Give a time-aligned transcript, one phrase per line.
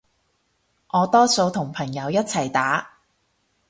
[0.87, 2.97] 我多數同朋友一齊打